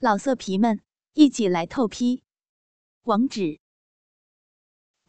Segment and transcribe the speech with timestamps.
[0.00, 0.80] 老色皮们，
[1.14, 2.22] 一起来透批！
[3.02, 3.58] 网址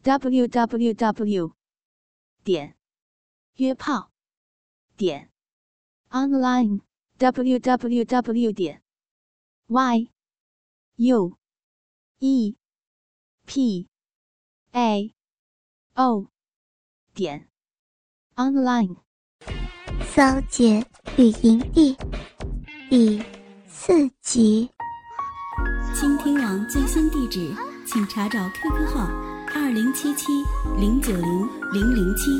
[0.02, 1.54] ：w w w
[2.42, 2.76] 点
[3.54, 4.10] 约炮
[4.96, 5.30] 点
[6.08, 6.80] online
[7.18, 8.82] w w w 点
[9.68, 10.10] y
[10.96, 11.38] u
[12.18, 12.56] e
[13.46, 13.88] p
[14.72, 15.14] a
[15.94, 16.26] o
[17.14, 17.48] 点
[18.34, 18.96] online。
[20.12, 20.84] 骚姐
[21.16, 21.96] 与营地
[22.88, 23.22] 第
[23.68, 24.68] 四集。
[26.00, 29.06] 倾听网最新地址，请查找 QQ 号
[29.54, 30.28] 二零七七
[30.78, 32.30] 零九零零零七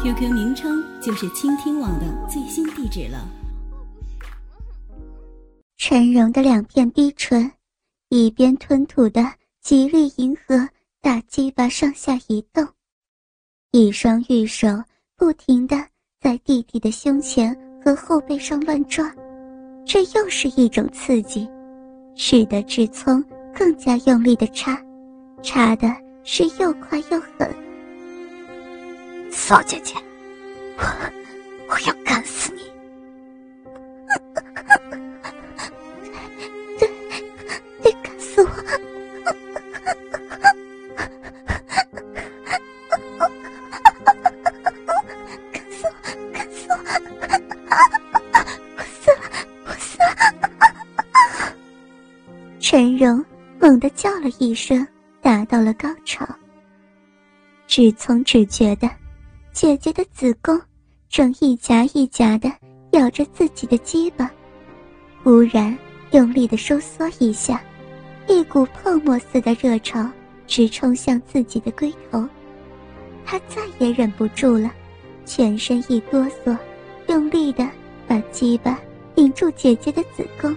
[0.00, 3.28] ，QQ 名称就是倾听网的最新地址了。
[5.76, 7.50] 陈荣的两片逼唇，
[8.10, 9.28] 一边吞吐的
[9.60, 10.68] 极力迎合
[11.00, 12.64] 大鸡巴上下移动，
[13.72, 14.68] 一双玉手
[15.16, 15.84] 不停的
[16.20, 17.52] 在弟弟的胸前
[17.84, 19.12] 和后背上乱抓，
[19.84, 21.48] 这又是一种刺激，
[22.14, 24.80] 使得志聪更加用力的插，
[25.42, 25.88] 插的
[26.22, 27.54] 是又快又狠。
[29.30, 29.94] 骚姐姐，
[30.78, 30.84] 我
[31.68, 32.62] 我要干死你！
[54.54, 54.86] 声，
[55.20, 56.26] 达到了高潮。
[57.66, 58.88] 志聪只觉得
[59.52, 60.60] 姐姐的子宫
[61.08, 62.50] 正一夹一夹的
[62.92, 64.30] 咬着自己的鸡巴，
[65.22, 65.76] 忽然
[66.12, 67.62] 用力的收缩一下，
[68.28, 70.08] 一股泡沫似的热潮
[70.46, 72.28] 直冲向自己的龟头。
[73.24, 74.70] 他再也忍不住了，
[75.24, 76.56] 全身一哆嗦，
[77.08, 77.66] 用力的
[78.06, 78.78] 把鸡巴
[79.14, 80.54] 顶住姐姐的子宫，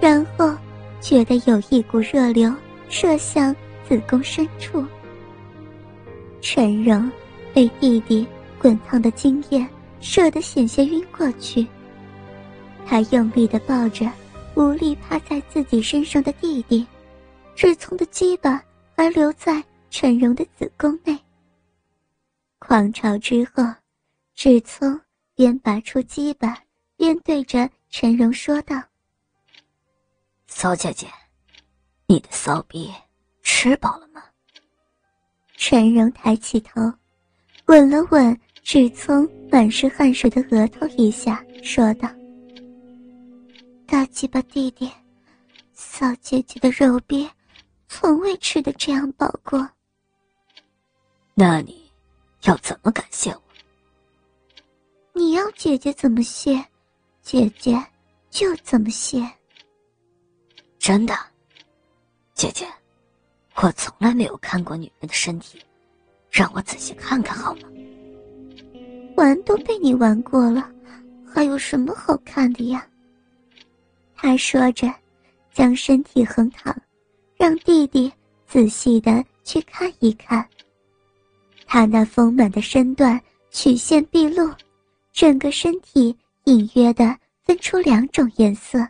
[0.00, 0.52] 然后
[1.00, 2.52] 觉得有一股热流
[2.88, 3.54] 射向
[3.88, 4.84] 子宫深处。
[6.40, 7.10] 陈荣
[7.52, 8.26] 被弟弟
[8.58, 9.66] 滚烫的精液
[10.00, 11.66] 射得险些晕过去，
[12.86, 14.10] 他用力的抱着
[14.54, 16.86] 无力趴在自己身上的弟弟，
[17.54, 18.62] 志聪的鸡巴
[18.94, 21.18] 还留在陈荣的子宫内。
[22.58, 23.64] 狂潮之后，
[24.34, 25.00] 志聪
[25.34, 26.58] 边拔出鸡巴，
[26.96, 28.80] 边对着陈荣说道
[30.46, 31.06] ：“骚姐姐，
[32.06, 32.92] 你的骚逼
[33.42, 34.22] 吃饱了吗？”
[35.56, 36.80] 陈荣抬起头，
[37.66, 42.08] 吻了吻志聪满是汗水的额头一下，说道
[43.86, 44.90] ：“大鸡巴弟弟，
[45.72, 47.28] 骚姐姐的肉逼，
[47.88, 49.68] 从未吃的这样饱过。
[51.34, 51.84] 那你？”
[52.42, 53.42] 要怎么感谢我？
[55.12, 56.64] 你要姐姐怎么谢，
[57.20, 57.84] 姐姐
[58.30, 59.28] 就怎么谢。
[60.78, 61.16] 真的，
[62.36, 62.68] 姐姐，
[63.54, 65.58] 我从来没有看过女人的身体，
[66.30, 67.62] 让我仔细看看好吗？
[69.16, 70.70] 玩都被你玩过了，
[71.26, 72.86] 还有什么好看的呀？
[74.14, 74.86] 他说着，
[75.50, 76.76] 将身体横躺，
[77.38, 78.12] 让弟弟
[78.46, 80.46] 仔细的去看一看。
[81.64, 83.18] 他那丰满的身段
[83.50, 84.54] 曲线毕露，
[85.10, 86.14] 整个身体
[86.44, 88.86] 隐约的分出两种颜色。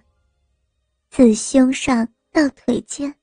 [1.10, 3.14] 自胸上到腿间，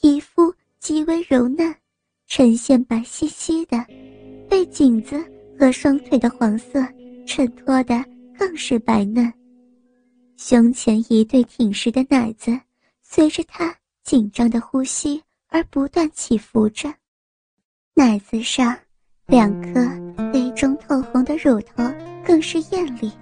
[0.00, 1.74] 皮肤极为柔嫩，
[2.26, 3.76] 呈现白皙皙的，
[4.48, 5.22] 被颈子
[5.58, 6.82] 和双腿的黄色
[7.26, 8.02] 衬托的
[8.38, 9.30] 更是白嫩。
[10.38, 12.58] 胸前一对挺实的奶子，
[13.02, 16.90] 随着他紧张的呼吸而不断起伏着，
[17.92, 18.74] 奶子上。
[19.26, 19.74] 两颗
[20.32, 21.84] 杯中透红的乳头
[22.26, 23.12] 更是艳丽，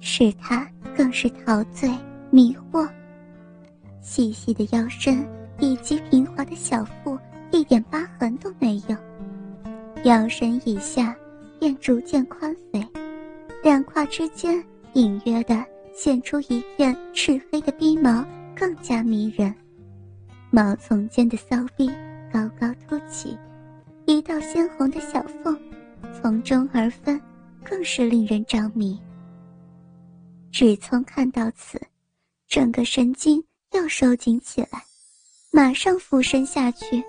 [0.00, 1.90] 使他更是陶醉
[2.30, 2.88] 迷惑。
[4.00, 5.22] 细细的腰身
[5.60, 7.18] 以及平滑的小腹，
[7.50, 8.96] 一点疤痕都没有。
[10.04, 11.16] 腰身以下
[11.58, 12.86] 便逐渐宽肥，
[13.62, 19.54] 两胯之间隐约的现出一片赤黑的逼毛，更加迷人。
[20.50, 21.90] 毛丛间的骚逼
[22.32, 23.36] 高高凸起。
[24.06, 25.58] 一道鲜红的小缝，
[26.12, 27.18] 从中而分，
[27.64, 29.00] 更是令人着迷。
[30.52, 31.80] 志聪看到此，
[32.46, 33.42] 整个神经
[33.72, 34.84] 又收紧起来，
[35.54, 37.00] 马上俯身下去。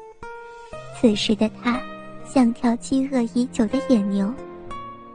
[0.96, 1.82] 此时的他，
[2.24, 4.32] 像条饥饿已久的野牛，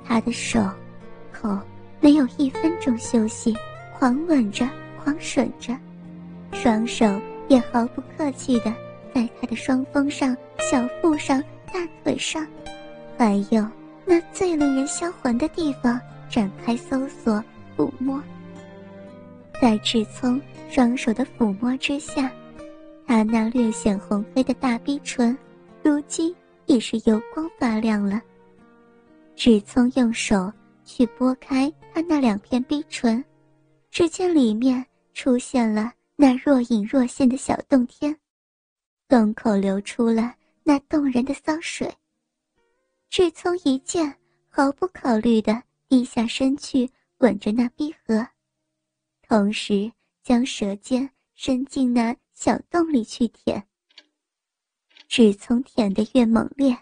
[0.04, 0.60] 他的手、
[1.32, 1.56] 口
[2.00, 3.56] 没有一分钟休息，
[3.96, 4.68] 狂吻着，
[4.98, 5.76] 狂吮着，
[6.52, 7.06] 双手
[7.46, 8.74] 也毫不客气的
[9.14, 11.40] 在他的双峰上、小腹上。
[11.72, 12.44] 大腿上，
[13.16, 13.64] 还有
[14.04, 17.40] 那最令人销魂的地方，展开搜索、
[17.76, 18.20] 抚摸。
[19.62, 22.28] 在志聪双手的抚摸之下，
[23.10, 25.36] 他那略显红黑的大逼唇，
[25.82, 26.32] 如今
[26.66, 28.22] 已是油光发亮了。
[29.34, 30.52] 志聪用手
[30.84, 33.22] 去拨开他那两片逼唇，
[33.90, 38.16] 只见里面出现了那若隐若现的小洞天，
[39.08, 41.92] 洞口流出了那动人的骚水。
[43.08, 44.14] 志聪一见，
[44.48, 48.24] 毫不考虑的低下身去吻着那逼核。
[49.26, 49.90] 同时，
[50.22, 53.62] 将舌尖伸进那小洞里去舔。
[55.06, 56.74] 只从舔得越猛烈，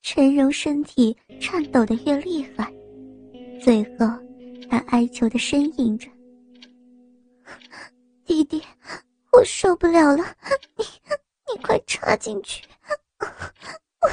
[0.00, 2.72] 陈荣身体颤抖得越厉害。
[3.62, 4.06] 最后，
[4.70, 6.08] 他哀求的呻吟着
[8.24, 8.62] ：“弟弟，
[9.30, 10.24] 我受不了了，
[10.78, 10.84] 你
[11.52, 12.64] 你快插进去，
[13.20, 14.08] 我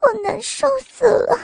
[0.00, 1.38] 我难受死了。”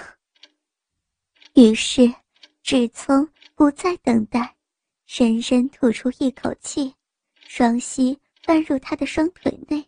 [1.57, 2.15] 于是，
[2.63, 4.55] 只从不再等待。
[5.07, 6.95] 深深吐出一口气，
[7.47, 9.85] 双膝翻入他的双腿内，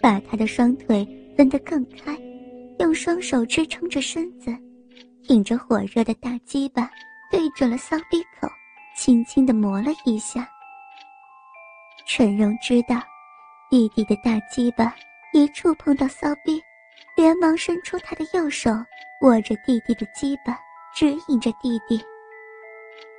[0.00, 1.06] 把他的双腿
[1.36, 2.16] 分得更开，
[2.78, 4.56] 用双手支撑着身子，
[5.24, 6.90] 挺着火热的大鸡巴，
[7.30, 8.48] 对准了骚逼口，
[8.96, 10.48] 轻轻地磨了一下。
[12.06, 13.02] 陈荣知道
[13.68, 14.94] 弟弟的大鸡巴
[15.34, 16.62] 一触碰到骚逼，
[17.16, 18.70] 连忙伸出他的右手
[19.22, 20.58] 握着弟弟的鸡巴，
[20.94, 22.00] 指引着弟弟。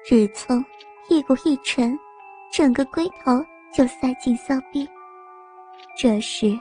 [0.05, 0.63] 只从。
[1.07, 1.97] 屁股一沉，
[2.51, 3.43] 整个龟头
[3.73, 4.87] 就塞进骚逼。
[5.97, 6.57] 这时，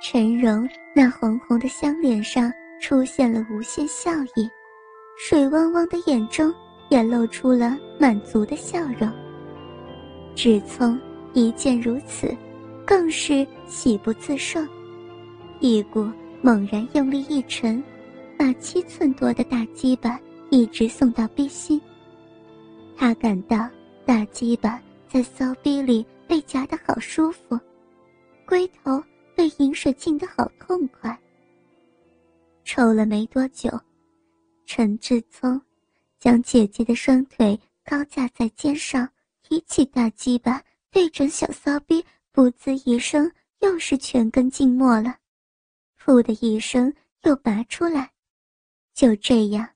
[0.00, 4.48] 陈荣那红红的香脸上出现了无限笑意，
[5.18, 6.52] 水汪汪的眼中
[6.88, 9.10] 也露出了满足的笑容。
[10.34, 10.98] 志聪
[11.32, 12.34] 一见如此，
[12.86, 14.68] 更是喜不自胜，
[15.60, 16.10] 屁股
[16.42, 17.82] 猛然用力一沉，
[18.38, 20.18] 把七寸多的大鸡巴
[20.50, 21.80] 一直送到逼心。
[22.96, 23.68] 他感到。
[24.06, 27.58] 大鸡巴在骚逼里被夹得好舒服，
[28.46, 29.02] 龟头
[29.34, 31.20] 被饮水浸得好痛快。
[32.62, 33.68] 抽了没多久，
[34.64, 35.60] 陈志聪
[36.20, 39.10] 将姐姐的双腿高架在肩上，
[39.42, 40.62] 提起大鸡巴
[40.92, 42.00] 对准小骚逼，
[42.32, 43.28] 噗呲一声，
[43.58, 45.18] 又是全根浸没了，
[46.00, 46.94] 噗的一声
[47.24, 48.08] 又拔出来，
[48.94, 49.68] 就这样，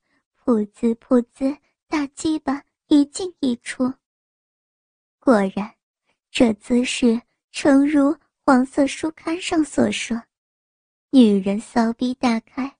[0.44, 1.58] 噗呲噗呲，
[1.88, 3.92] 大鸡巴一进一出。
[5.18, 5.74] 果然，
[6.34, 7.22] 这姿势
[7.52, 8.12] 诚如
[8.44, 10.20] 黄色书刊上所说：
[11.10, 12.74] 女人骚逼大开，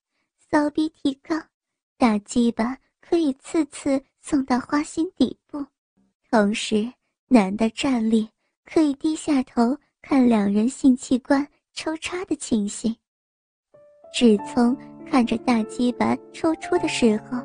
[0.50, 1.40] 骚逼提高，
[1.96, 5.64] 大鸡巴可以次次送到花心底部。
[6.28, 6.92] 同时，
[7.28, 8.28] 男的站立
[8.64, 12.92] 可以低下头看两人性器官抽插的情形。
[14.12, 14.76] 志聪
[15.08, 17.38] 看着大鸡巴抽出的时候，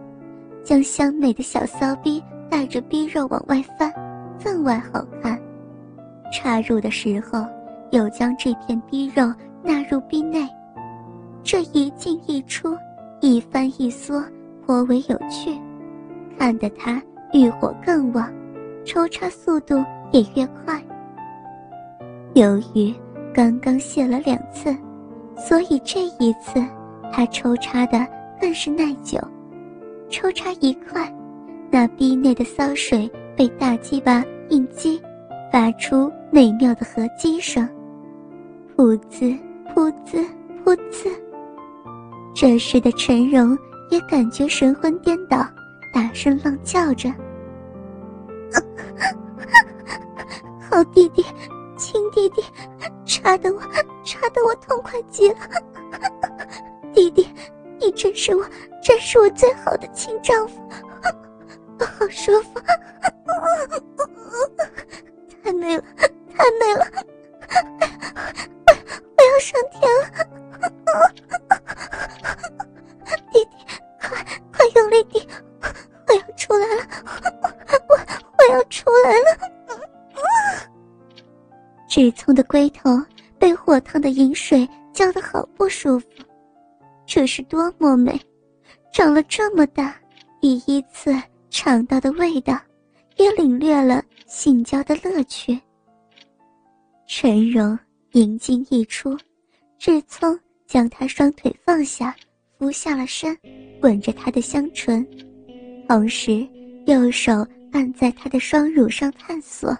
[0.64, 2.20] 将香美的小骚逼
[2.50, 3.94] 带着逼肉往外翻。
[4.40, 5.39] 分外好看，
[6.32, 7.46] 插入的时候
[7.92, 9.34] 又将这片逼肉
[9.64, 10.48] 纳入逼内，
[11.44, 12.76] 这一进一出，
[13.22, 14.24] 一翻一缩，
[14.66, 15.60] 颇为有趣，
[16.38, 17.02] 看得他
[17.34, 18.32] 欲火更旺，
[18.86, 20.82] 抽插速度也越快。
[22.34, 22.94] 由于
[23.34, 24.76] 刚刚泄了两次，
[25.36, 26.64] 所以这一次
[27.12, 28.06] 他抽插的
[28.40, 29.20] 更是耐久，
[30.10, 31.12] 抽插一快，
[31.72, 33.10] 那逼内的骚水。
[33.36, 35.02] 被大鸡巴硬击，
[35.50, 37.68] 发出美妙的合击声，
[38.78, 39.38] 噗呲
[39.74, 40.24] 噗呲
[40.64, 41.12] 噗呲。
[42.36, 43.58] 这时的陈荣
[43.90, 45.40] 也感觉神魂颠倒，
[45.92, 47.12] 大声浪叫着
[50.70, 51.26] ：“好弟弟，
[51.76, 52.44] 亲弟弟，
[53.06, 53.60] 插得我，
[54.06, 55.38] 插得我痛快极了！
[56.94, 57.28] 弟弟，
[57.80, 58.46] 你真是我，
[58.84, 60.62] 真是我最好的亲丈夫，
[61.80, 62.60] 好舒服。
[65.44, 65.84] ”太美了，
[66.40, 66.86] 太美了！
[69.18, 70.04] 我要上天了！
[73.34, 73.52] 弟弟，
[74.00, 74.08] 快
[74.54, 75.28] 快用力点！
[76.08, 76.82] 我要出来了！
[77.90, 77.98] 我
[78.38, 79.38] 我要出来了！
[81.90, 82.90] 志聪的龟头
[83.38, 86.08] 被火烫的饮水浇得好不舒服，
[87.06, 88.18] 这是多么美！
[88.94, 89.94] 长了这么大，
[90.40, 91.14] 第一次
[91.50, 92.58] 尝到的味道。
[93.18, 95.60] 也领略了性交的乐趣。
[97.12, 97.78] 陈荣
[98.12, 99.18] 银睛一出，
[99.80, 102.16] 志聪将他双腿放下，
[102.56, 103.36] 俯下了身，
[103.82, 105.04] 吻着他的香唇，
[105.88, 106.48] 同时
[106.86, 107.34] 右手
[107.72, 109.76] 按在他的双乳上探索。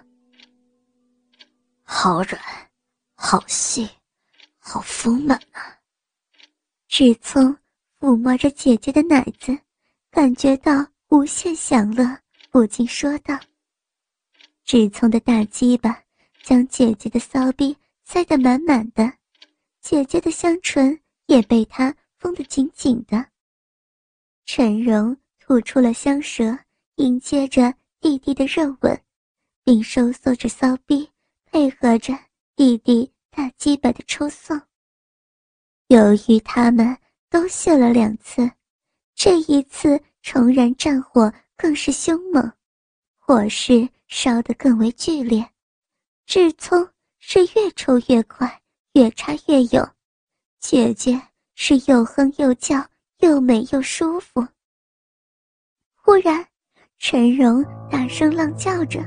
[1.84, 2.42] 好软，
[3.14, 3.88] 好细，
[4.58, 5.78] 好丰满啊！
[6.88, 7.56] 志聪
[8.00, 9.56] 抚摸着姐姐的奶子，
[10.10, 12.04] 感觉到无限享乐。
[12.50, 13.38] 不禁说道
[14.66, 15.96] ：“志聪的大鸡巴
[16.42, 19.12] 将姐姐的骚逼塞得满满的，
[19.80, 23.26] 姐姐的香唇也被他封得紧紧的。
[24.46, 26.58] 陈荣吐出了香舌，
[26.96, 29.00] 迎接着弟弟的热吻，
[29.64, 31.08] 并收缩着骚逼，
[31.44, 32.18] 配合着
[32.56, 34.60] 弟弟大鸡巴的抽送。
[35.88, 36.96] 由于他们
[37.28, 38.50] 都泄了两次，
[39.14, 42.52] 这一次重燃战火更是凶猛，
[43.18, 45.48] 火势烧得更为剧烈。
[46.30, 49.90] 志聪是越抽越快，越插越勇，
[50.60, 51.20] 姐姐
[51.56, 52.86] 是又哼又叫，
[53.18, 54.46] 又美又舒服。
[55.96, 56.46] 忽然，
[56.98, 59.00] 陈荣大声浪叫着：“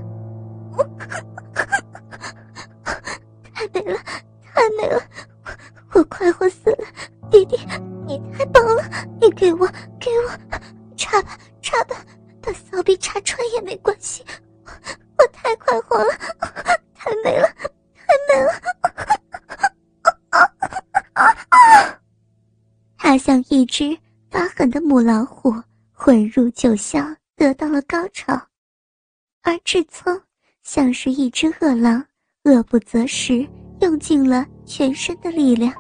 [3.56, 3.98] 太美了，
[4.42, 5.02] 太美了！”
[5.96, 6.86] 我我快活死了，
[7.32, 7.56] 弟弟，
[8.06, 8.84] 你太棒了！
[9.22, 9.66] 你给我，
[9.98, 10.30] 给我，
[10.98, 11.96] 插吧，插吧，
[12.42, 14.26] 把骚逼插穿也没关系。
[15.18, 16.12] 我太快活了，
[23.26, 23.98] 像一只
[24.30, 25.50] 发狠的母老虎，
[25.94, 28.36] 混入九霄，得到了高潮；
[29.44, 30.22] 而志聪
[30.62, 32.06] 像是一只饿狼，
[32.44, 33.48] 饿不择食，
[33.80, 35.74] 用尽了全身的力量。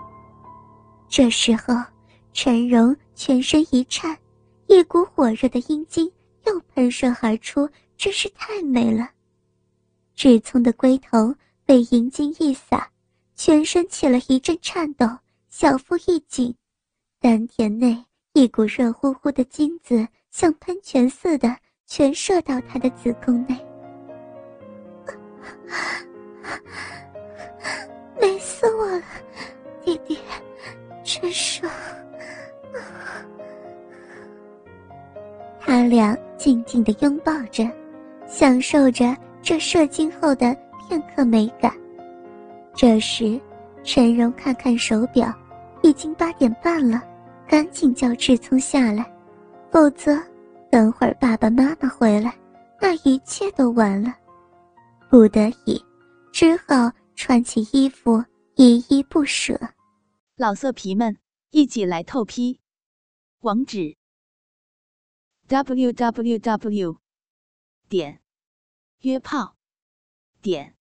[1.10, 1.76] 这时候，
[2.32, 4.18] 陈荣全身一颤，
[4.68, 6.10] 一股火热的阴茎
[6.46, 9.10] 又喷射而出，真是太美了。
[10.16, 11.36] 志聪的龟头
[11.66, 12.90] 被阴茎一撒，
[13.36, 15.06] 全身起了一阵颤抖，
[15.50, 16.56] 小腹一紧，
[17.24, 17.98] 丹田内
[18.34, 23.58] 一股热乎乎的精子像喷泉似的全射到他的子宫内，
[28.20, 29.02] 美死我了，
[29.86, 30.20] 弟弟。
[31.02, 31.72] 真爽！
[35.62, 37.66] 他俩静静的拥抱着，
[38.28, 40.54] 享受着这射精后的
[40.90, 41.74] 片刻美感。
[42.74, 43.40] 这时，
[43.82, 45.34] 陈荣看看手表，
[45.84, 47.02] 已经八点半了，
[47.48, 49.04] 赶紧叫志聪下来，
[49.72, 50.16] 否则
[50.72, 52.38] 等会儿爸爸妈妈回来，
[52.82, 54.14] 那一切都完了。
[55.10, 55.84] 不得已，
[56.32, 58.24] 只好穿起衣服，
[58.56, 59.60] 依依不舍。
[60.36, 61.16] 老色皮们，
[61.52, 62.60] 一起来透批！
[63.42, 63.96] 网址
[65.48, 66.98] ：w w w
[67.88, 68.22] 点
[69.02, 69.56] 约炮
[70.42, 70.76] 点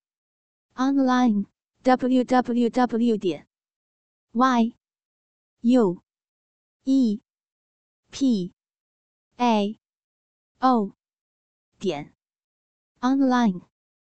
[0.75, 1.45] online
[1.83, 3.47] w w w 点
[4.31, 4.73] y
[5.61, 6.02] u
[6.85, 7.21] e
[8.11, 8.51] p
[9.37, 9.79] a
[10.59, 10.93] o
[11.79, 12.13] 点
[13.01, 13.72] online。